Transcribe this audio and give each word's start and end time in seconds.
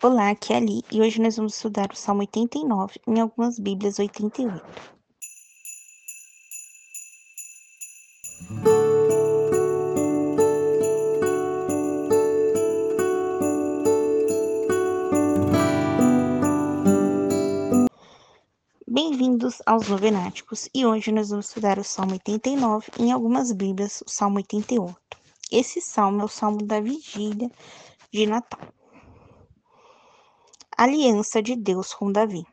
Olá, 0.00 0.30
aqui 0.30 0.52
é 0.52 0.56
Ali 0.58 0.84
e 0.92 1.00
hoje 1.00 1.20
nós 1.20 1.36
vamos 1.36 1.56
estudar 1.56 1.90
o 1.90 1.96
Salmo 1.96 2.20
89, 2.20 3.00
em 3.04 3.20
algumas 3.20 3.58
Bíblias 3.58 3.98
88. 3.98 4.62
Bem-vindos 18.86 19.60
aos 19.66 19.88
Novenáticos 19.88 20.68
e 20.72 20.86
hoje 20.86 21.10
nós 21.10 21.30
vamos 21.30 21.48
estudar 21.48 21.76
o 21.80 21.82
Salmo 21.82 22.12
89, 22.12 22.86
em 23.00 23.10
algumas 23.10 23.50
Bíblias, 23.50 24.00
o 24.06 24.08
Salmo 24.08 24.36
88. 24.36 24.96
Esse 25.50 25.80
salmo 25.80 26.20
é 26.20 26.24
o 26.24 26.28
salmo 26.28 26.62
da 26.62 26.80
vigília 26.80 27.50
de 28.12 28.26
Natal. 28.26 28.77
Aliança 30.80 31.42
de 31.42 31.56
Deus 31.56 31.92
com 31.92 32.12
Davi. 32.12 32.46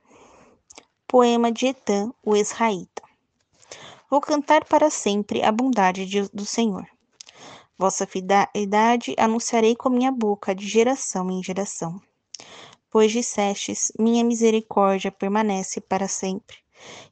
Poema 1.08 1.52
de 1.52 1.68
Etan, 1.68 2.12
o 2.24 2.36
Israelita. 2.36 3.04
Vou 4.10 4.20
cantar 4.20 4.66
para 4.66 4.90
sempre 4.90 5.44
a 5.44 5.52
bondade 5.52 6.08
de, 6.08 6.24
do 6.34 6.44
Senhor. 6.44 6.88
Vossa 7.78 8.08
fidelidade 8.08 9.14
anunciarei 9.16 9.76
com 9.76 9.92
minha 9.92 10.12
boca 10.12 10.56
de 10.56 10.68
geração 10.68 11.30
em 11.30 11.44
geração. 11.44 12.02
Pois 12.90 13.12
dissestes, 13.12 13.92
minha 14.00 14.24
misericórdia 14.24 15.12
permanece 15.12 15.80
para 15.80 16.08
sempre. 16.08 16.58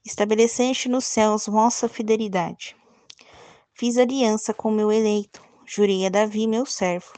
Estabeleceste 0.04 0.90
nos 0.90 1.06
céus 1.06 1.46
vossa 1.46 1.88
fidelidade. 1.88 2.76
Fiz 3.76 4.00
aliança 4.00 4.52
com 4.52 4.72
meu 4.72 4.92
eleito, 4.92 5.44
jurei 5.64 6.08
a 6.08 6.10
Davi, 6.10 6.48
meu 6.48 6.66
servo. 6.66 7.14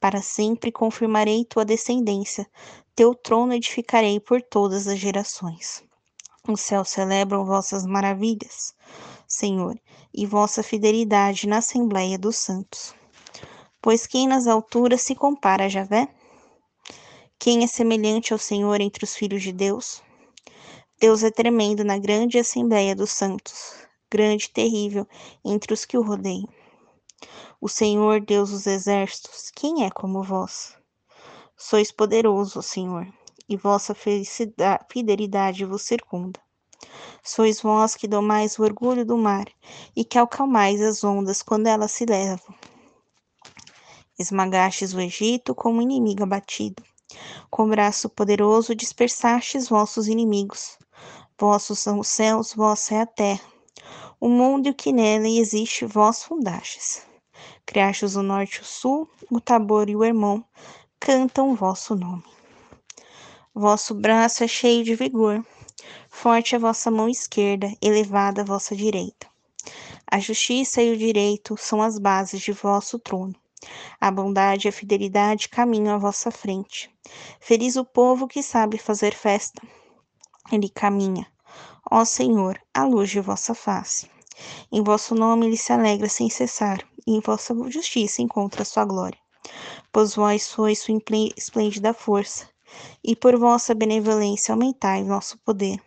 Para 0.00 0.22
sempre 0.22 0.72
confirmarei 0.72 1.44
tua 1.44 1.62
descendência, 1.62 2.50
teu 2.94 3.14
trono 3.14 3.54
edificarei 3.54 4.20
por 4.20 4.42
todas 4.42 4.86
as 4.86 4.98
gerações. 4.98 5.82
Os 6.48 6.60
céus 6.60 6.88
celebram 6.88 7.44
vossas 7.44 7.86
maravilhas, 7.86 8.74
Senhor, 9.26 9.78
e 10.12 10.26
vossa 10.26 10.62
fidelidade 10.62 11.46
na 11.46 11.58
Assembleia 11.58 12.18
dos 12.18 12.36
Santos. 12.36 12.94
Pois 13.80 14.06
quem 14.06 14.26
nas 14.26 14.46
alturas 14.46 15.02
se 15.02 15.14
compara 15.14 15.66
a 15.66 15.68
Javé? 15.68 16.08
Quem 17.38 17.62
é 17.62 17.66
semelhante 17.66 18.32
ao 18.32 18.38
Senhor 18.38 18.80
entre 18.80 19.04
os 19.04 19.14
filhos 19.14 19.42
de 19.42 19.52
Deus? 19.52 20.02
Deus 20.98 21.22
é 21.22 21.30
tremendo 21.30 21.84
na 21.84 21.98
grande 21.98 22.38
Assembleia 22.38 22.94
dos 22.94 23.10
Santos, 23.10 23.74
grande 24.10 24.46
e 24.46 24.50
terrível 24.50 25.06
entre 25.44 25.72
os 25.72 25.84
que 25.84 25.96
o 25.96 26.02
rodeiam. 26.02 26.48
O 27.60 27.68
Senhor, 27.68 28.20
Deus 28.20 28.50
dos 28.50 28.66
exércitos, 28.66 29.50
quem 29.54 29.84
é 29.84 29.90
como 29.90 30.22
vós? 30.22 30.79
Sois 31.62 31.92
poderoso, 31.92 32.62
Senhor, 32.62 33.06
e 33.46 33.54
vossa 33.54 33.94
fidelidade 33.94 35.66
vos 35.66 35.82
circunda. 35.82 36.40
Sois 37.22 37.60
vós 37.60 37.94
que 37.94 38.08
domais 38.08 38.58
o 38.58 38.62
orgulho 38.62 39.04
do 39.04 39.18
mar 39.18 39.44
e 39.94 40.02
que 40.02 40.18
acalmais 40.18 40.80
as 40.80 41.04
ondas 41.04 41.42
quando 41.42 41.66
elas 41.66 41.92
se 41.92 42.06
levam. 42.06 42.54
Esmagastes 44.18 44.94
o 44.94 45.00
Egito 45.00 45.54
como 45.54 45.82
inimigo 45.82 46.22
abatido. 46.22 46.82
Com 47.50 47.68
braço 47.68 48.08
poderoso 48.08 48.74
dispersastes 48.74 49.68
vossos 49.68 50.08
inimigos. 50.08 50.78
Vossos 51.38 51.78
são 51.78 51.98
os 51.98 52.08
céus, 52.08 52.54
vossa 52.54 52.94
é 52.94 53.00
a 53.02 53.06
terra. 53.06 53.44
O 54.18 54.30
mundo 54.30 54.66
e 54.66 54.70
o 54.70 54.74
que 54.74 54.94
nela 54.94 55.28
existe, 55.28 55.84
vós 55.84 56.24
fundastes. 56.24 57.02
Criastes 57.66 58.16
o 58.16 58.22
norte 58.22 58.56
e 58.56 58.60
o 58.62 58.64
sul, 58.64 59.08
o 59.30 59.40
Tabor 59.40 59.88
e 59.88 59.96
o 59.96 60.02
Hermon, 60.02 60.42
cantam 61.00 61.54
vosso 61.54 61.96
nome. 61.96 62.22
Vosso 63.54 63.94
braço 63.94 64.44
é 64.44 64.46
cheio 64.46 64.84
de 64.84 64.94
vigor, 64.94 65.42
forte 66.10 66.54
a 66.54 66.58
vossa 66.58 66.90
mão 66.90 67.08
esquerda, 67.08 67.74
elevada 67.80 68.42
a 68.42 68.44
vossa 68.44 68.76
direita. 68.76 69.26
A 70.06 70.18
justiça 70.18 70.82
e 70.82 70.92
o 70.92 70.98
direito 70.98 71.56
são 71.56 71.80
as 71.80 71.98
bases 71.98 72.42
de 72.42 72.52
vosso 72.52 72.98
trono. 72.98 73.34
A 73.98 74.10
bondade 74.10 74.66
e 74.66 74.68
a 74.68 74.72
fidelidade 74.72 75.48
caminham 75.48 75.94
à 75.94 75.98
vossa 75.98 76.30
frente. 76.30 76.94
Feliz 77.40 77.76
o 77.76 77.84
povo 77.84 78.28
que 78.28 78.42
sabe 78.42 78.76
fazer 78.76 79.14
festa. 79.14 79.62
Ele 80.52 80.68
caminha, 80.68 81.26
ó 81.90 82.04
Senhor, 82.04 82.60
à 82.74 82.84
luz 82.84 83.08
de 83.08 83.20
vossa 83.20 83.54
face. 83.54 84.06
Em 84.70 84.82
vosso 84.82 85.14
nome 85.14 85.46
ele 85.46 85.56
se 85.56 85.72
alegra 85.72 86.10
sem 86.10 86.28
cessar, 86.28 86.78
e 87.06 87.12
em 87.12 87.20
vossa 87.20 87.54
justiça 87.70 88.20
encontra 88.20 88.66
sua 88.66 88.84
glória 88.84 89.19
pois 89.92 90.14
vós 90.14 90.42
sois 90.42 90.78
sua 90.78 90.96
esplêndida 91.36 91.92
força, 91.92 92.48
e 93.02 93.16
por 93.16 93.38
vossa 93.38 93.74
benevolência 93.74 94.52
aumentai 94.52 95.02
nosso 95.02 95.38
poder. 95.38 95.80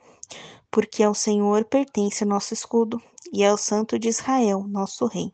Porque 0.69 1.03
ao 1.03 1.13
Senhor 1.13 1.65
pertence 1.65 2.23
o 2.23 2.27
nosso 2.27 2.53
escudo, 2.53 3.01
e 3.31 3.43
ao 3.43 3.57
Santo 3.57 3.97
de 3.97 4.09
Israel, 4.09 4.65
nosso 4.67 5.05
Rei. 5.05 5.33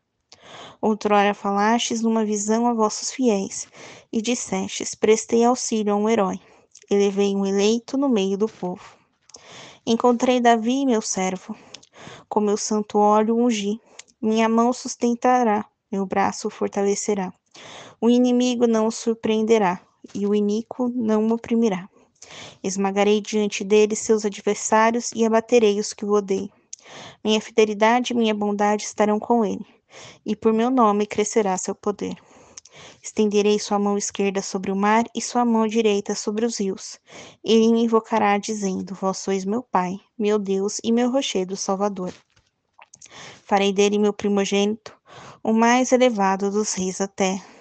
Outrora 0.82 1.34
falastes 1.34 2.02
numa 2.02 2.26
visão 2.26 2.66
a 2.68 2.74
vossos 2.74 3.12
fiéis, 3.12 3.68
e 4.12 4.22
dissestes: 4.22 4.96
Prestei 4.96 5.44
auxílio 5.44 5.94
a 5.94 5.96
um 5.96 6.10
herói, 6.10 6.40
elevei 6.90 7.36
um 7.36 7.46
eleito 7.46 7.98
no 7.98 8.10
meio 8.10 8.38
do 8.38 8.48
povo. 8.48 8.98
Encontrei 9.86 10.40
Davi, 10.40 10.86
meu 10.86 11.02
servo, 11.02 11.56
com 12.28 12.40
meu 12.40 12.58
santo 12.58 12.98
óleo 12.98 13.38
ungi, 13.38 13.80
minha 14.22 14.48
mão 14.48 14.72
sustentará, 14.72 15.66
meu 15.92 16.06
braço 16.06 16.50
fortalecerá. 16.50 17.34
O 18.02 18.10
inimigo 18.10 18.66
não 18.66 18.88
o 18.88 18.92
surpreenderá, 18.92 19.82
e 20.16 20.26
o 20.26 20.34
iníquo 20.34 20.88
não 20.96 21.28
o 21.28 21.34
oprimirá. 21.34 21.90
Esmagarei 22.64 23.20
diante 23.20 23.62
dele 23.62 23.94
seus 23.94 24.24
adversários 24.24 25.12
e 25.14 25.26
abaterei 25.26 25.78
os 25.82 25.92
que 25.92 26.06
o 26.06 26.14
odeiam. 26.14 26.50
Minha 27.22 27.42
fidelidade 27.42 28.14
e 28.14 28.16
minha 28.16 28.34
bondade 28.34 28.84
estarão 28.84 29.20
com 29.20 29.44
ele, 29.44 29.66
e 30.26 30.34
por 30.34 30.54
meu 30.54 30.70
nome 30.70 31.06
crescerá 31.06 31.58
seu 31.58 31.76
poder. 31.76 32.16
Estenderei 33.04 33.60
sua 33.60 33.78
mão 33.78 33.98
esquerda 33.98 34.42
sobre 34.42 34.72
o 34.72 34.76
mar 34.78 35.04
e 35.14 35.22
sua 35.22 35.44
mão 35.44 35.68
direita 35.68 36.16
sobre 36.16 36.46
os 36.46 36.58
rios. 36.58 36.98
Ele 37.44 37.68
me 37.74 37.84
invocará, 37.84 38.38
dizendo: 38.38 38.96
Vós 38.96 39.18
sois 39.18 39.44
meu 39.44 39.62
Pai, 39.62 40.00
meu 40.18 40.40
Deus 40.40 40.80
e 40.86 40.92
meu 40.94 41.12
rochedo 41.12 41.58
salvador. 41.58 42.14
Farei 43.44 43.74
dele 43.74 43.98
meu 43.98 44.14
primogênito, 44.14 44.98
o 45.44 45.52
mais 45.52 45.92
elevado 45.92 46.50
dos 46.50 46.74
reis 46.74 47.00
da 47.00 47.08
terra 47.08 47.59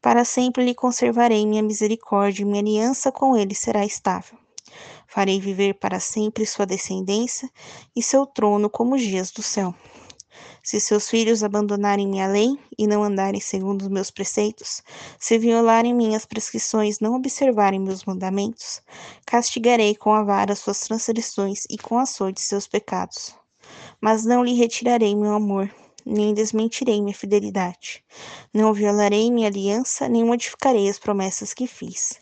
para 0.00 0.24
sempre 0.24 0.64
lhe 0.64 0.74
conservarei 0.74 1.46
minha 1.46 1.62
misericórdia, 1.62 2.42
e 2.42 2.44
minha 2.44 2.60
aliança 2.60 3.10
com 3.10 3.36
ele 3.36 3.54
será 3.54 3.84
estável. 3.84 4.38
Farei 5.06 5.40
viver 5.40 5.74
para 5.74 5.98
sempre 5.98 6.44
sua 6.44 6.66
descendência 6.66 7.50
e 7.96 8.02
seu 8.02 8.26
trono 8.26 8.68
como 8.68 8.94
os 8.94 9.02
dias 9.02 9.30
do 9.30 9.42
céu. 9.42 9.74
Se 10.62 10.78
seus 10.78 11.08
filhos 11.08 11.42
abandonarem 11.42 12.06
minha 12.06 12.28
lei 12.28 12.58
e 12.78 12.86
não 12.86 13.02
andarem 13.02 13.40
segundo 13.40 13.82
os 13.82 13.88
meus 13.88 14.10
preceitos, 14.10 14.82
se 15.18 15.38
violarem 15.38 15.94
minhas 15.94 16.26
prescrições, 16.26 17.00
não 17.00 17.14
observarem 17.14 17.80
meus 17.80 18.04
mandamentos, 18.04 18.82
castigarei 19.24 19.94
com 19.94 20.12
a 20.12 20.22
vara 20.22 20.54
suas 20.54 20.80
transgressões 20.80 21.64
e 21.70 21.78
com 21.78 21.98
a 21.98 22.02
açoite 22.02 22.40
seus 22.40 22.68
pecados. 22.68 23.34
Mas 24.00 24.24
não 24.24 24.44
lhe 24.44 24.52
retirarei 24.54 25.16
meu 25.16 25.34
amor, 25.34 25.70
nem 26.08 26.32
desmentirei 26.32 27.02
minha 27.02 27.14
fidelidade. 27.14 28.02
Não 28.52 28.72
violarei 28.72 29.30
minha 29.30 29.48
aliança, 29.48 30.08
nem 30.08 30.24
modificarei 30.24 30.88
as 30.88 30.98
promessas 30.98 31.52
que 31.52 31.66
fiz. 31.66 32.18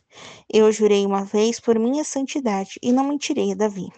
Eu 0.53 0.73
jurei 0.73 1.07
uma 1.07 1.25
vez 1.25 1.61
por 1.61 1.79
minha 1.79 2.03
santidade 2.03 2.81
e 2.83 2.91
não 2.91 3.05
mentirei 3.05 3.53
a 3.53 3.55
Davi. 3.55 3.89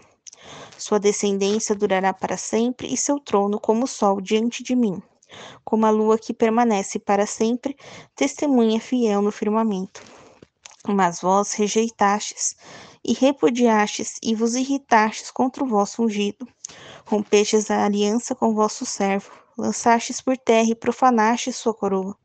Sua 0.76 1.00
descendência 1.00 1.74
durará 1.74 2.12
para 2.12 2.36
sempre 2.36 2.92
e 2.92 2.96
seu 2.96 3.18
trono 3.18 3.58
como 3.58 3.84
o 3.84 3.88
sol 3.88 4.20
diante 4.20 4.62
de 4.62 4.76
mim. 4.76 5.02
Como 5.64 5.86
a 5.86 5.90
lua 5.90 6.18
que 6.18 6.34
permanece 6.34 6.98
para 6.98 7.26
sempre, 7.26 7.76
testemunha 8.14 8.80
fiel 8.80 9.22
no 9.22 9.32
firmamento. 9.32 10.02
Mas 10.86 11.20
vós 11.20 11.52
rejeitastes 11.52 12.56
e 13.04 13.12
repudiastes 13.14 14.16
e 14.22 14.34
vos 14.34 14.54
irritastes 14.54 15.30
contra 15.30 15.64
o 15.64 15.66
vosso 15.66 16.02
ungido. 16.02 16.46
Rompestes 17.06 17.70
a 17.70 17.84
aliança 17.84 18.34
com 18.34 18.54
vosso 18.54 18.86
servo 18.86 19.47
lançastes 19.58 20.20
por 20.20 20.38
terra 20.38 20.70
e 20.70 20.74
profanastes 20.74 21.56
sua 21.56 21.74
coroa. 21.74 22.16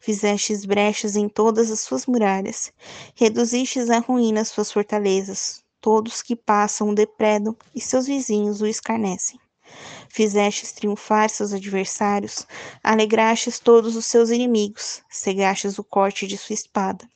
Fizestes 0.00 0.64
brechas 0.64 1.14
em 1.14 1.28
todas 1.28 1.70
as 1.70 1.80
suas 1.80 2.04
muralhas, 2.06 2.72
reduzistes 3.14 3.88
à 3.88 4.00
ruína 4.00 4.44
suas 4.44 4.72
fortalezas. 4.72 5.62
Todos 5.80 6.22
que 6.22 6.36
passam 6.36 6.90
o 6.90 6.94
depredam 6.94 7.56
e 7.74 7.80
seus 7.80 8.06
vizinhos 8.06 8.60
o 8.60 8.66
escarnecem. 8.66 9.38
Fizestes 10.08 10.72
triunfar 10.72 11.30
seus 11.30 11.52
adversários, 11.52 12.46
alegrastes 12.84 13.58
todos 13.58 13.96
os 13.96 14.04
seus 14.04 14.30
inimigos, 14.30 15.02
cegastes 15.08 15.78
o 15.78 15.84
corte 15.84 16.26
de 16.26 16.36
sua 16.36 16.54
espada. 16.54 17.08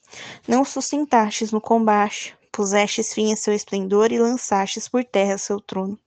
Não 0.49 0.65
sustentastes 0.65 1.53
no 1.53 1.61
combate, 1.61 2.37
pusestes 2.51 3.13
fim 3.13 3.33
a 3.33 3.37
seu 3.37 3.53
esplendor 3.53 4.13
e 4.13 4.19
lançastes 4.19 4.89
por 4.89 5.05
terra 5.05 5.37
seu 5.37 5.61
trono. 5.61 5.99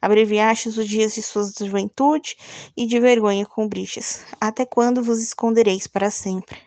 Abreviastes 0.00 0.76
os 0.76 0.88
dias 0.88 1.14
de 1.14 1.22
sua 1.22 1.44
juventude 1.58 2.36
e 2.76 2.86
de 2.86 3.00
vergonha 3.00 3.46
combristes. 3.46 4.24
Até 4.40 4.64
quando 4.64 5.02
vos 5.02 5.22
escondereis 5.22 5.86
para 5.86 6.10
sempre? 6.10 6.58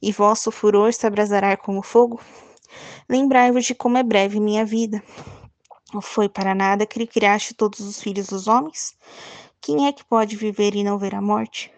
E 0.00 0.12
vosso 0.12 0.50
furor 0.50 0.92
se 0.92 1.06
abrasará 1.06 1.56
como 1.56 1.82
fogo? 1.82 2.20
Lembrai-vos 3.08 3.64
de 3.64 3.74
como 3.74 3.98
é 3.98 4.02
breve 4.02 4.40
minha 4.40 4.64
vida. 4.64 5.02
Foi 6.02 6.28
para 6.28 6.54
nada 6.54 6.86
que 6.86 7.06
criaste 7.06 7.54
todos 7.54 7.80
os 7.80 8.02
filhos 8.02 8.26
dos 8.26 8.48
homens? 8.48 8.94
Quem 9.60 9.86
é 9.86 9.92
que 9.92 10.04
pode 10.04 10.36
viver 10.36 10.74
e 10.74 10.84
não 10.84 10.98
ver 10.98 11.14
a 11.14 11.20
morte? 11.20 11.72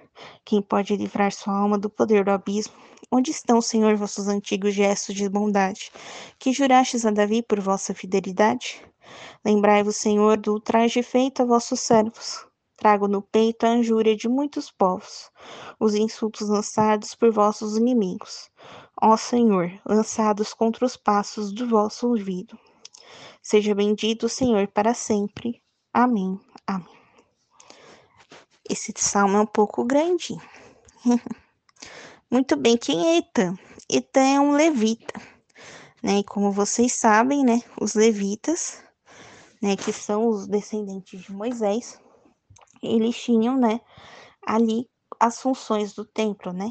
Quem 0.44 0.60
pode 0.60 0.96
livrar 0.96 1.32
sua 1.32 1.54
alma 1.54 1.78
do 1.78 1.88
poder 1.88 2.24
do 2.24 2.30
abismo? 2.30 2.74
Onde 3.10 3.30
estão, 3.30 3.62
Senhor, 3.62 3.96
vossos 3.96 4.28
antigos 4.28 4.74
gestos 4.74 5.14
de 5.14 5.28
bondade, 5.28 5.90
que 6.38 6.52
jurastes 6.52 7.06
a 7.06 7.10
Davi 7.10 7.42
por 7.42 7.60
vossa 7.60 7.94
fidelidade? 7.94 8.82
Lembrai-vos, 9.44 9.96
Senhor, 9.96 10.36
do 10.36 10.54
ultraje 10.54 11.02
feito 11.02 11.42
a 11.42 11.46
vossos 11.46 11.80
servos. 11.80 12.46
Trago 12.76 13.08
no 13.08 13.20
peito 13.20 13.66
a 13.66 13.74
injúria 13.74 14.14
de 14.14 14.28
muitos 14.28 14.70
povos, 14.70 15.30
os 15.80 15.94
insultos 15.96 16.48
lançados 16.48 17.14
por 17.14 17.32
vossos 17.32 17.76
inimigos. 17.76 18.48
Ó 19.02 19.16
Senhor, 19.16 19.72
lançados 19.84 20.54
contra 20.54 20.86
os 20.86 20.96
passos 20.96 21.52
do 21.52 21.68
vosso 21.68 22.08
ouvido. 22.08 22.56
Seja 23.42 23.74
bendito 23.74 24.26
o 24.26 24.28
Senhor 24.28 24.68
para 24.68 24.94
sempre. 24.94 25.60
Amém. 25.92 26.38
Amém. 26.66 26.98
Esse 28.70 28.92
salmo 28.96 29.38
é 29.38 29.40
um 29.40 29.46
pouco 29.46 29.84
grande. 29.84 30.36
Muito 32.30 32.56
bem, 32.56 32.76
quem 32.76 33.08
é 33.08 33.16
Etã? 33.16 33.56
Etã 33.88 34.20
é 34.20 34.38
um 34.38 34.52
levita, 34.52 35.18
né? 36.02 36.18
E 36.18 36.24
como 36.24 36.52
vocês 36.52 36.92
sabem, 36.92 37.42
né, 37.42 37.62
os 37.80 37.94
levitas, 37.94 38.84
né, 39.62 39.76
que 39.76 39.92
são 39.92 40.28
os 40.28 40.46
descendentes 40.46 41.20
de 41.20 41.32
Moisés, 41.32 42.00
eles 42.82 43.16
tinham, 43.16 43.56
né, 43.56 43.80
ali 44.46 44.88
as 45.18 45.40
funções 45.40 45.94
do 45.94 46.04
templo, 46.04 46.52
né? 46.52 46.70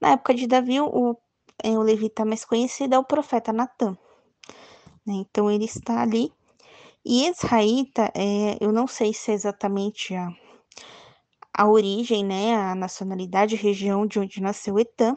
Na 0.00 0.10
época 0.10 0.34
de 0.34 0.46
Davi, 0.46 0.80
o, 0.80 1.16
é, 1.62 1.70
o 1.70 1.82
levita 1.82 2.24
mais 2.24 2.44
conhecido 2.44 2.94
é 2.94 2.98
o 2.98 3.04
profeta 3.04 3.52
Natan. 3.52 3.96
Né? 5.06 5.14
Então 5.14 5.50
ele 5.50 5.64
está 5.64 6.02
ali. 6.02 6.32
E 7.04 7.28
israelita, 7.28 8.12
é, 8.14 8.56
eu 8.60 8.72
não 8.72 8.86
sei 8.86 9.12
se 9.12 9.30
é 9.30 9.34
exatamente 9.34 10.14
a, 10.14 10.28
a 11.56 11.68
origem, 11.68 12.24
né, 12.24 12.54
a 12.54 12.74
nacionalidade, 12.74 13.56
a 13.56 13.58
região 13.58 14.06
de 14.06 14.20
onde 14.20 14.40
nasceu 14.40 14.78
Etã, 14.78 15.16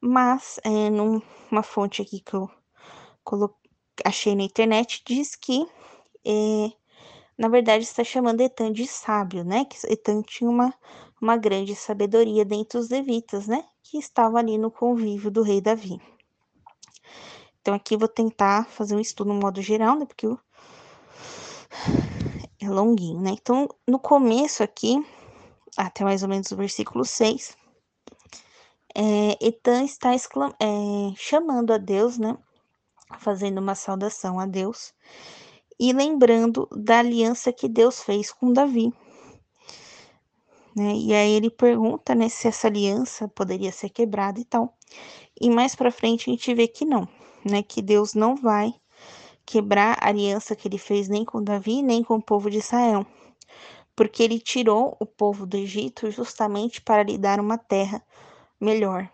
mas 0.00 0.58
é, 0.64 0.90
numa 0.90 1.62
fonte 1.62 2.00
aqui 2.02 2.20
que 2.20 2.34
eu 2.34 2.50
achei 4.04 4.34
na 4.34 4.42
internet, 4.42 5.02
diz 5.06 5.36
que, 5.36 5.66
é, 6.24 6.72
na 7.36 7.48
verdade, 7.48 7.84
está 7.84 8.04
chamando 8.04 8.40
Etã 8.40 8.72
de 8.72 8.86
sábio, 8.86 9.44
né, 9.44 9.64
que 9.64 9.76
Etã 9.86 10.22
tinha 10.22 10.48
uma, 10.48 10.74
uma 11.20 11.36
grande 11.36 11.74
sabedoria 11.74 12.44
dentre 12.44 12.78
os 12.78 12.88
levitas, 12.88 13.46
né, 13.46 13.64
que 13.82 13.98
estava 13.98 14.38
ali 14.38 14.58
no 14.58 14.70
convívio 14.70 15.30
do 15.30 15.42
rei 15.42 15.60
Davi. 15.60 16.00
Então, 17.60 17.74
aqui 17.74 17.96
vou 17.96 18.08
tentar 18.08 18.66
fazer 18.66 18.96
um 18.96 19.00
estudo 19.00 19.32
no 19.32 19.40
modo 19.40 19.62
geral, 19.62 19.98
né, 19.98 20.04
porque 20.04 20.26
é 22.60 22.68
longuinho, 22.68 23.20
né? 23.20 23.30
Então, 23.30 23.68
no 23.86 23.98
começo 23.98 24.62
aqui, 24.62 25.04
até 25.76 26.04
mais 26.04 26.22
ou 26.22 26.28
menos 26.28 26.50
o 26.50 26.56
versículo 26.56 27.04
6, 27.04 27.56
é, 28.94 29.46
Etan 29.46 29.84
está 29.84 30.14
exclam 30.14 30.52
é, 30.60 31.14
chamando 31.16 31.72
a 31.72 31.78
Deus, 31.78 32.18
né? 32.18 32.36
Fazendo 33.18 33.58
uma 33.58 33.74
saudação 33.74 34.40
a 34.40 34.46
Deus 34.46 34.92
e 35.78 35.92
lembrando 35.92 36.68
da 36.70 37.00
aliança 37.00 37.52
que 37.52 37.68
Deus 37.68 38.00
fez 38.02 38.30
com 38.32 38.52
Davi. 38.52 38.92
Né? 40.76 40.94
E 40.94 41.12
aí 41.12 41.32
ele 41.32 41.50
pergunta, 41.50 42.14
né, 42.14 42.28
se 42.28 42.46
essa 42.46 42.68
aliança 42.68 43.26
poderia 43.26 43.72
ser 43.72 43.90
quebrada 43.90 44.38
e 44.38 44.44
tal. 44.44 44.76
E 45.40 45.50
mais 45.50 45.74
para 45.74 45.90
frente 45.90 46.30
a 46.30 46.32
gente 46.32 46.54
vê 46.54 46.68
que 46.68 46.84
não, 46.84 47.08
né, 47.44 47.62
que 47.62 47.82
Deus 47.82 48.14
não 48.14 48.36
vai 48.36 48.72
quebrar 49.44 49.98
a 50.00 50.08
aliança 50.08 50.54
que 50.54 50.68
ele 50.68 50.78
fez 50.78 51.08
nem 51.08 51.24
com 51.24 51.42
Davi, 51.42 51.82
nem 51.82 52.04
com 52.04 52.14
o 52.14 52.22
povo 52.22 52.48
de 52.48 52.58
Israel, 52.58 53.04
porque 53.96 54.22
ele 54.22 54.38
tirou 54.38 54.96
o 55.00 55.04
povo 55.04 55.44
do 55.44 55.56
Egito 55.56 56.10
justamente 56.12 56.80
para 56.80 57.02
lhe 57.02 57.18
dar 57.18 57.40
uma 57.40 57.58
terra 57.58 58.00
melhor, 58.60 59.10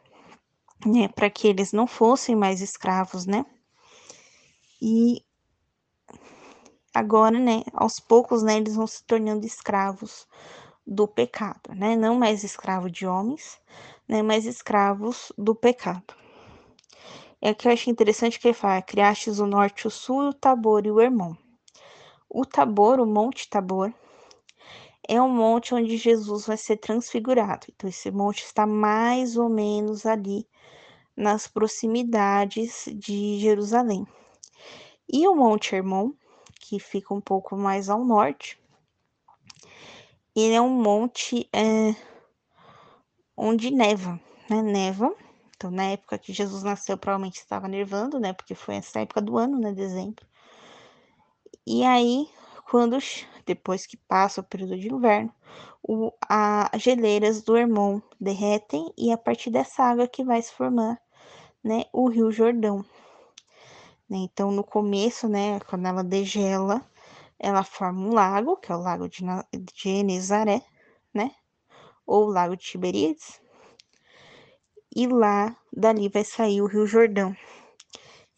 né, 0.85 1.09
para 1.09 1.31
que 1.31 1.49
eles 1.49 1.73
não 1.73 1.87
fossem 1.87 2.37
mais 2.37 2.61
escravos, 2.61 3.25
né? 3.25 3.45
E 4.80 5.25
agora, 6.94 7.38
né, 7.38 7.62
aos 7.72 8.00
poucos, 8.00 8.42
né, 8.42 8.56
eles 8.56 8.76
vão 8.76 8.86
se 8.86 9.04
tornando 9.04 9.46
escravos 9.46 10.26
do 10.86 11.06
pecado, 11.06 11.75
né? 11.75 11.96
Não 11.96 12.19
mais 12.19 12.42
escravo 12.42 12.90
de 12.90 13.06
homens, 13.06 13.60
né, 14.08 14.22
mas 14.22 14.46
escravos 14.46 15.32
do 15.36 15.54
pecado. 15.54 16.14
É 17.40 17.54
que 17.54 17.69
eu 17.69 17.72
achei 17.72 17.92
interessante 17.92 18.40
que 18.40 18.48
ele 18.48 18.54
fala: 18.54 18.82
criastes 18.82 19.38
o 19.38 19.46
norte, 19.46 19.86
o 19.86 19.90
sul, 19.90 20.30
o 20.30 20.34
Tabor 20.34 20.86
e 20.86 20.90
o 20.90 21.00
Hermon. 21.00 21.34
O 22.28 22.44
Tabor, 22.44 23.00
o 23.00 23.06
Monte 23.06 23.48
Tabor, 23.48 23.92
é 25.08 25.20
um 25.22 25.28
monte 25.30 25.75
onde 25.75 25.96
Jesus 25.96 26.46
vai 26.46 26.56
ser 26.56 26.76
transfigurado. 26.76 27.66
Então, 27.70 27.88
esse 27.88 28.10
monte 28.10 28.44
está 28.44 28.66
mais 28.66 29.36
ou 29.36 29.48
menos 29.48 30.04
ali 30.04 30.46
nas 31.16 31.48
proximidades 31.48 32.84
de 32.94 33.38
Jerusalém. 33.38 34.06
E 35.08 35.26
o 35.26 35.34
Monte 35.34 35.75
Hermon, 35.75 36.12
que 36.60 36.78
fica 36.78 37.14
um 37.14 37.20
pouco 37.20 37.56
mais 37.56 37.88
ao 37.88 38.05
norte, 38.05 38.58
ele 40.37 40.55
é 40.55 40.60
um 40.60 40.69
monte 40.69 41.49
é, 41.52 41.94
onde 43.37 43.70
neva, 43.70 44.20
né? 44.49 44.62
Neva 44.62 45.14
então, 45.58 45.72
na 45.72 45.87
época 45.87 46.16
que 46.16 46.32
Jesus 46.32 46.62
nasceu, 46.62 46.96
provavelmente 46.96 47.38
estava 47.38 47.66
nevando, 47.66 48.20
né? 48.20 48.32
Porque 48.32 48.55
foi 48.55 48.76
essa 48.76 49.00
época 49.00 49.20
do 49.20 49.37
ano, 49.37 49.58
né? 49.58 49.72
Dezembro. 49.72 50.25
E 51.66 51.84
aí, 51.84 52.28
quando 52.70 52.96
depois 53.44 53.84
que 53.84 53.96
passa 53.96 54.40
o 54.40 54.44
período 54.44 54.78
de 54.78 54.87
inverno, 54.87 55.34
o, 55.82 56.12
a, 56.28 56.75
as 56.75 56.81
geleiras 56.81 57.43
do 57.43 57.56
Hermon 57.56 58.00
derretem 58.20 58.93
e 58.96 59.11
a 59.11 59.19
partir 59.19 59.50
dessa 59.50 59.82
água 59.82 60.06
que 60.06 60.22
vai 60.22 60.40
se 60.40 60.52
formar, 60.52 61.00
né? 61.62 61.87
O 61.93 62.08
Rio 62.08 62.31
Jordão. 62.31 62.84
Né? 64.08 64.19
Então, 64.19 64.50
no 64.50 64.64
começo, 64.64 65.28
né? 65.28 65.60
Quando 65.60 65.87
ela 65.87 66.02
degela, 66.05 66.84
ela 67.38 67.62
forma 67.64 68.00
um 68.00 68.14
lago, 68.14 68.56
que 68.56 68.72
é 68.72 68.76
o 68.76 68.81
lago 68.81 69.08
de, 69.08 69.22
de 69.22 69.72
Genezaré, 69.75 70.62
né? 71.12 71.32
Ou 72.06 72.26
o 72.26 72.31
lago 72.31 72.56
de 72.56 72.64
Tiberíades 72.64 73.40
e 74.94 75.06
lá 75.06 75.56
dali 75.72 76.08
vai 76.08 76.25
sair 76.25 76.60
o 76.60 76.66
Rio 76.66 76.87
Jordão. 76.87 77.37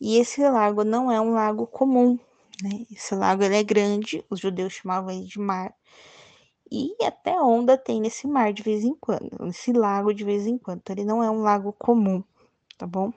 E 0.01 0.19
esse 0.19 0.47
lago 0.49 0.85
não 0.85 1.11
é 1.11 1.21
um 1.21 1.33
lago 1.33 1.67
comum, 1.67 2.19
né? 2.63 2.87
Esse 2.91 3.15
lago 3.15 3.43
ele 3.43 3.57
é 3.57 3.63
grande, 3.63 4.25
os 4.29 4.41
judeus 4.41 4.75
chamavam 4.75 5.11
ele 5.11 5.25
de 5.25 5.39
mar. 5.39 5.75
E 6.71 6.95
até 7.03 7.41
onda 7.41 7.77
tem 7.77 8.01
nesse 8.01 8.27
mar 8.27 8.53
de 8.53 8.63
vez 8.63 8.85
em 8.85 8.95
quando, 8.95 9.31
nesse 9.41 9.73
lago 9.73 10.13
de 10.13 10.23
vez 10.23 10.47
em 10.47 10.59
quando. 10.59 10.81
Então, 10.81 10.95
ele 10.95 11.05
não 11.05 11.23
é 11.23 11.31
um 11.31 11.41
lago 11.41 11.73
comum, 11.73 12.23
tá 12.79 12.87
bom? 12.87 13.13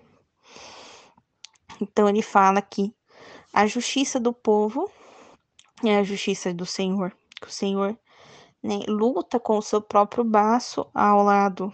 Então 1.83 2.07
ele 2.07 2.21
fala 2.21 2.61
que 2.61 2.93
a 3.51 3.67
justiça 3.67 4.19
do 4.19 4.31
povo 4.31 4.89
é 5.83 5.97
a 5.97 6.03
justiça 6.03 6.53
do 6.53 6.65
Senhor, 6.65 7.13
que 7.41 7.47
o 7.47 7.51
Senhor 7.51 7.97
né, 8.63 8.79
luta 8.87 9.37
com 9.37 9.57
o 9.57 9.61
seu 9.61 9.81
próprio 9.81 10.23
braço 10.23 10.87
ao 10.93 11.21
lado 11.23 11.73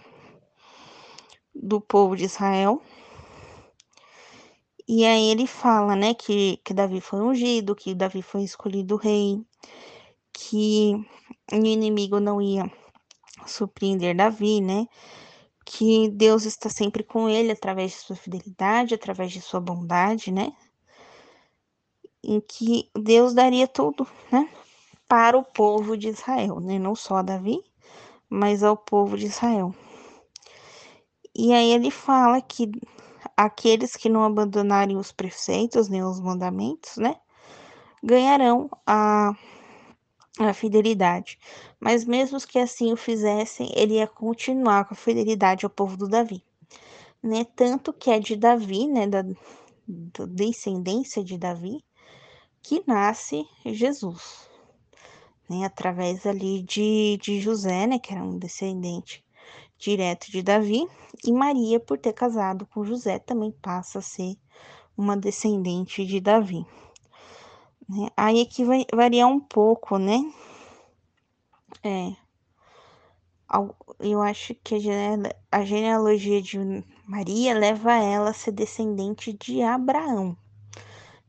do 1.54 1.80
povo 1.80 2.16
de 2.16 2.24
Israel. 2.24 2.82
E 4.88 5.06
aí 5.06 5.30
ele 5.30 5.46
fala, 5.46 5.94
né, 5.94 6.12
que, 6.12 6.56
que 6.64 6.74
Davi 6.74 7.00
foi 7.00 7.20
ungido, 7.20 7.76
que 7.76 7.94
Davi 7.94 8.20
foi 8.20 8.42
escolhido 8.42 8.96
rei, 8.96 9.40
que 10.32 10.94
o 11.52 11.56
inimigo 11.56 12.18
não 12.18 12.42
ia 12.42 12.68
surpreender 13.46 14.16
Davi, 14.16 14.60
né? 14.60 14.88
Que 15.72 16.08
Deus 16.08 16.44
está 16.44 16.68
sempre 16.68 17.04
com 17.04 17.28
ele 17.28 17.52
através 17.52 17.92
de 17.92 17.98
sua 17.98 18.16
fidelidade, 18.16 18.92
através 18.92 19.30
de 19.30 19.40
sua 19.40 19.60
bondade, 19.60 20.32
né? 20.32 20.52
Em 22.24 22.40
que 22.40 22.90
Deus 22.92 23.32
daria 23.32 23.68
tudo, 23.68 24.04
né? 24.32 24.50
Para 25.06 25.38
o 25.38 25.44
povo 25.44 25.96
de 25.96 26.08
Israel, 26.08 26.58
né? 26.58 26.76
Não 26.76 26.96
só 26.96 27.18
a 27.18 27.22
Davi, 27.22 27.62
mas 28.28 28.64
ao 28.64 28.76
povo 28.76 29.16
de 29.16 29.26
Israel. 29.26 29.72
E 31.32 31.52
aí 31.52 31.70
ele 31.70 31.92
fala 31.92 32.40
que 32.42 32.68
aqueles 33.36 33.94
que 33.94 34.08
não 34.08 34.24
abandonarem 34.24 34.96
os 34.96 35.12
preceitos 35.12 35.88
nem 35.88 36.02
os 36.02 36.18
mandamentos, 36.20 36.96
né, 36.96 37.14
ganharão 38.02 38.68
a, 38.84 39.32
a 40.48 40.54
fidelidade. 40.54 41.38
Mas 41.78 42.04
mesmo 42.04 42.38
que 42.40 42.58
assim 42.58 42.92
o 42.92 42.96
fizessem, 42.96 43.70
ele 43.74 43.94
ia 43.94 44.06
continuar 44.06 44.84
com 44.84 44.94
a 44.94 44.96
fidelidade 44.96 45.64
ao 45.64 45.70
povo 45.70 45.96
do 45.96 46.08
Davi. 46.08 46.42
Né? 47.22 47.44
Tanto 47.54 47.92
que 47.92 48.10
é 48.10 48.18
de 48.18 48.36
Davi, 48.36 48.86
né, 48.86 49.06
da, 49.06 49.22
da 49.22 50.26
descendência 50.26 51.22
de 51.22 51.36
Davi, 51.36 51.84
que 52.62 52.82
nasce 52.86 53.46
Jesus, 53.64 54.48
né, 55.48 55.64
através 55.64 56.26
ali 56.26 56.62
de, 56.62 57.18
de 57.20 57.40
José, 57.40 57.86
né, 57.86 57.98
que 57.98 58.12
era 58.12 58.22
um 58.22 58.38
descendente 58.38 59.24
direto 59.78 60.30
de 60.30 60.42
Davi, 60.42 60.86
e 61.24 61.32
Maria, 61.32 61.80
por 61.80 61.98
ter 61.98 62.12
casado 62.12 62.66
com 62.66 62.84
José, 62.84 63.18
também 63.18 63.50
passa 63.50 63.98
a 63.98 64.02
ser 64.02 64.36
uma 64.96 65.16
descendente 65.16 66.04
de 66.04 66.20
Davi. 66.20 66.64
Aí 68.16 68.40
aqui 68.40 68.64
vai 68.64 68.86
variar 68.94 69.28
um 69.28 69.40
pouco, 69.40 69.98
né? 69.98 70.18
É, 71.82 72.14
eu 73.98 74.22
acho 74.22 74.54
que 74.54 74.76
a 75.50 75.64
genealogia 75.64 76.40
de 76.40 76.58
Maria 77.04 77.52
leva 77.52 77.94
ela 77.94 78.30
a 78.30 78.34
ser 78.34 78.52
descendente 78.52 79.32
de 79.32 79.60
Abraão. 79.62 80.36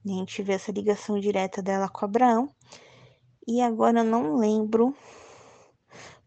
A 0.06 0.10
gente 0.10 0.44
vê 0.44 0.54
essa 0.54 0.72
ligação 0.72 1.20
direta 1.20 1.62
dela 1.64 1.90
com 1.90 2.06
Abraão. 2.06 2.50
E 3.48 3.60
agora 3.60 4.02
eu 4.02 4.04
não 4.04 4.36
lembro 4.36 4.96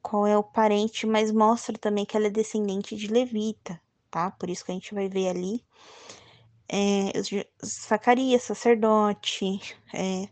qual 0.03 0.27
é 0.27 0.37
o 0.37 0.43
parente, 0.43 1.07
mas 1.07 1.31
mostra 1.31 1.79
também 1.79 2.05
que 2.05 2.17
ela 2.17 2.27
é 2.27 2.31
descendente 2.31 2.97
de 2.97 3.07
Levita, 3.07 3.81
tá? 4.11 4.33
Por 4.33 4.51
isso 4.51 4.65
que 4.65 4.73
a 4.73 4.75
gente 4.75 4.93
vai 4.95 5.09
ver 5.09 5.29
ali 5.29 5.65
é, 6.69 7.13
Zacarias, 7.65 8.43
sacerdote, 8.43 9.77
é, 9.93 10.29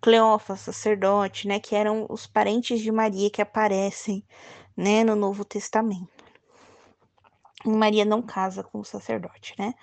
Cleófas, 0.00 0.60
sacerdote, 0.60 1.46
né? 1.46 1.60
Que 1.60 1.76
eram 1.76 2.06
os 2.10 2.26
parentes 2.26 2.80
de 2.80 2.90
Maria 2.90 3.30
que 3.30 3.40
aparecem, 3.40 4.24
né, 4.76 5.04
no 5.04 5.14
Novo 5.14 5.44
Testamento. 5.44 6.24
Maria 7.64 8.04
não 8.04 8.20
casa 8.20 8.64
com 8.64 8.80
o 8.80 8.84
sacerdote, 8.84 9.54
né? 9.58 9.74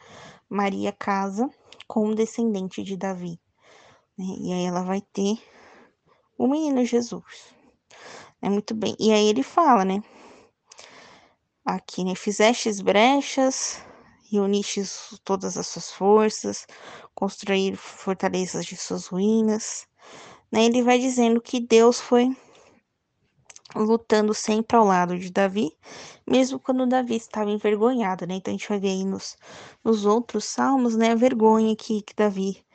Maria 0.50 0.92
casa 0.92 1.50
com 1.88 2.08
um 2.08 2.16
descendente 2.16 2.84
de 2.84 2.98
Davi. 2.98 3.40
Né? 4.18 4.26
E 4.40 4.54
aí 4.54 4.66
ela 4.66 4.84
vai 4.84 5.02
ter 5.02 5.42
o 6.38 6.48
menino 6.48 6.84
Jesus. 6.84 7.54
É 8.42 8.50
muito 8.50 8.74
bem. 8.74 8.96
E 9.00 9.12
aí 9.12 9.28
ele 9.28 9.44
fala, 9.44 9.86
né? 9.86 10.04
Aqui, 11.64 12.04
né? 12.04 12.16
Fizestes 12.16 12.82
brechas, 12.82 13.82
reunistes 14.32 15.20
todas 15.24 15.58
as 15.58 15.68
suas 15.68 15.92
forças, 15.92 16.66
construir 17.16 17.76
fortalezas 17.76 18.66
de 18.66 18.76
suas 18.76 19.08
ruínas. 19.08 19.88
Né? 20.52 20.66
Ele 20.66 20.84
vai 20.84 21.00
dizendo 21.00 21.42
que 21.42 21.60
Deus 21.60 22.00
foi 22.00 22.36
lutando 23.76 24.34
sempre 24.34 24.76
ao 24.78 24.84
lado 24.84 25.18
de 25.18 25.32
Davi, 25.32 25.72
mesmo 26.26 26.60
quando 26.60 26.88
Davi 26.88 27.16
estava 27.16 27.50
envergonhado, 27.50 28.26
né? 28.26 28.36
Então 28.36 28.52
a 28.52 28.58
gente 28.58 28.68
vai 28.68 28.80
ver 28.80 28.90
aí 28.90 29.06
nos, 29.06 29.38
nos 29.84 30.06
outros 30.06 30.46
salmos, 30.46 30.96
né, 30.96 31.12
a 31.12 31.16
vergonha 31.16 31.76
que, 31.76 32.02
que 32.02 32.16
Davi, 32.16 32.66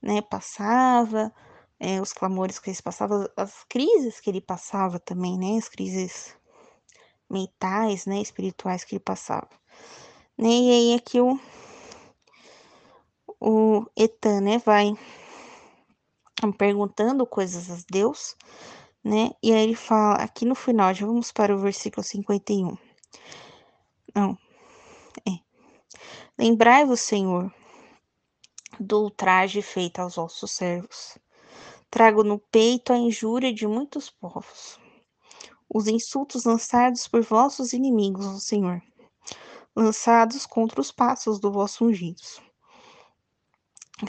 né, 0.00 0.22
passava, 0.22 1.32
é, 1.78 2.00
os 2.00 2.12
clamores 2.12 2.58
que 2.58 2.70
ele 2.70 2.82
passava, 2.82 3.30
as 3.36 3.64
crises 3.68 4.20
que 4.20 4.30
ele 4.30 4.40
passava 4.40 4.98
também, 4.98 5.38
né, 5.38 5.58
as 5.58 5.68
crises 5.68 6.36
mentais, 7.30 8.06
né, 8.06 8.20
espirituais 8.20 8.84
que 8.84 8.94
ele 8.94 9.00
passava. 9.04 9.48
Né? 10.38 10.48
E 10.48 10.70
aí 10.70 10.94
aqui 10.94 11.20
o, 11.20 11.38
o 13.40 13.84
Etan, 13.96 14.40
né, 14.40 14.58
vai 14.58 14.94
perguntando 16.56 17.26
coisas 17.26 17.68
a 17.70 17.84
Deus, 17.90 18.36
né? 19.02 19.30
E 19.42 19.52
aí 19.52 19.64
ele 19.64 19.74
fala, 19.74 20.14
aqui 20.14 20.44
no 20.44 20.54
final, 20.54 20.94
já 20.94 21.04
vamos 21.04 21.32
para 21.32 21.54
o 21.54 21.58
versículo 21.58 22.04
51. 22.04 22.76
Não, 24.14 24.38
é. 25.26 25.32
Lembrai-vos, 26.38 27.00
Senhor, 27.00 27.52
do 28.78 29.02
ultraje 29.02 29.60
feito 29.60 29.98
aos 29.98 30.14
vossos 30.14 30.52
servos. 30.52 31.18
Trago 31.90 32.22
no 32.22 32.38
peito 32.38 32.92
a 32.92 32.96
injúria 32.96 33.52
de 33.52 33.66
muitos 33.66 34.10
povos, 34.10 34.78
os 35.68 35.88
insultos 35.88 36.44
lançados 36.44 37.08
por 37.08 37.22
vossos 37.22 37.72
inimigos, 37.72 38.26
ó 38.26 38.38
Senhor, 38.38 38.82
lançados 39.78 40.44
contra 40.44 40.80
os 40.80 40.90
passos 40.90 41.38
do 41.38 41.52
vosso 41.52 41.84
ungidos. 41.84 42.42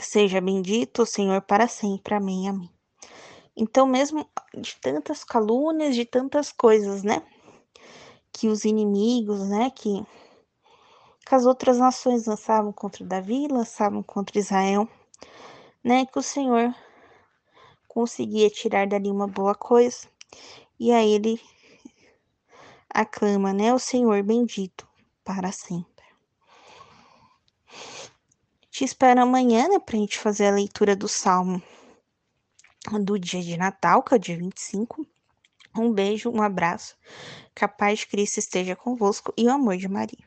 Seja 0.00 0.40
bendito 0.40 1.02
o 1.02 1.06
Senhor 1.06 1.40
para 1.42 1.68
sempre. 1.68 2.14
Amém. 2.14 2.48
Amém. 2.48 2.70
Então, 3.56 3.86
mesmo 3.86 4.28
de 4.52 4.76
tantas 4.80 5.22
calúnias, 5.22 5.94
de 5.94 6.04
tantas 6.04 6.50
coisas, 6.50 7.02
né? 7.04 7.22
Que 8.32 8.48
os 8.48 8.64
inimigos, 8.64 9.48
né? 9.48 9.70
Que, 9.70 10.04
que 11.24 11.34
as 11.34 11.46
outras 11.46 11.78
nações 11.78 12.26
lançavam 12.26 12.72
contra 12.72 13.04
Davi, 13.04 13.46
lançavam 13.48 14.02
contra 14.02 14.38
Israel, 14.38 14.88
né? 15.84 16.04
Que 16.06 16.18
o 16.18 16.22
Senhor 16.22 16.74
conseguia 17.86 18.50
tirar 18.50 18.88
dali 18.88 19.10
uma 19.10 19.26
boa 19.28 19.54
coisa. 19.54 20.08
E 20.78 20.90
aí 20.92 21.12
ele 21.12 21.40
aclama, 22.92 23.52
né? 23.52 23.72
O 23.74 23.78
Senhor 23.78 24.22
bendito 24.22 24.89
para 25.32 25.52
sempre. 25.52 26.04
Te 28.68 28.82
espero 28.82 29.22
amanhã, 29.22 29.68
né? 29.68 29.78
Pra 29.78 29.96
gente 29.96 30.18
fazer 30.18 30.46
a 30.48 30.50
leitura 30.50 30.96
do 30.96 31.06
Salmo 31.06 31.62
do 33.00 33.16
dia 33.16 33.40
de 33.40 33.56
Natal, 33.56 34.02
que 34.02 34.12
é 34.12 34.16
o 34.16 34.20
dia 34.20 34.36
25. 34.36 35.06
Um 35.76 35.92
beijo, 35.92 36.30
um 36.30 36.42
abraço. 36.42 36.96
Que 37.54 37.64
a 37.64 37.68
de 37.68 38.08
Cristo 38.08 38.38
esteja 38.38 38.74
convosco 38.74 39.32
e 39.36 39.46
o 39.46 39.52
amor 39.52 39.76
de 39.76 39.88
Maria. 39.88 40.18